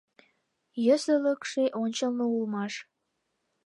[0.85, 2.73] Йӧсылыкшӧ ончылно улмаш.